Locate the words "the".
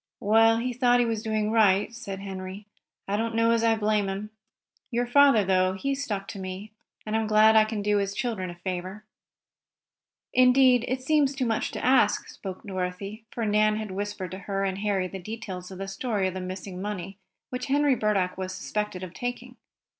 15.07-15.19, 15.77-15.87, 16.33-16.41